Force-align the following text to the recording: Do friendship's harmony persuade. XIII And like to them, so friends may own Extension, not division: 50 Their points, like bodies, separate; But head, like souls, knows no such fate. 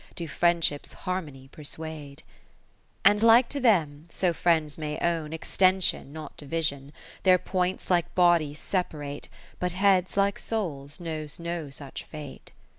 Do 0.15 0.27
friendship's 0.27 0.93
harmony 0.93 1.47
persuade. 1.47 2.23
XIII 2.25 2.25
And 3.05 3.21
like 3.21 3.49
to 3.49 3.59
them, 3.59 4.07
so 4.09 4.33
friends 4.33 4.75
may 4.75 4.97
own 4.99 5.31
Extension, 5.31 6.11
not 6.11 6.35
division: 6.37 6.85
50 7.17 7.17
Their 7.21 7.37
points, 7.37 7.91
like 7.91 8.15
bodies, 8.15 8.57
separate; 8.57 9.29
But 9.59 9.73
head, 9.73 10.07
like 10.17 10.39
souls, 10.39 10.99
knows 10.99 11.37
no 11.39 11.69
such 11.69 12.03
fate. 12.05 12.49